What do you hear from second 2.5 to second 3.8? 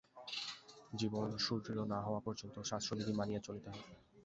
শাস্ত্রবিধি মানিয়া চলিতে